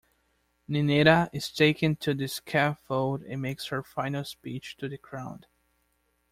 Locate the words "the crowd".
4.89-5.45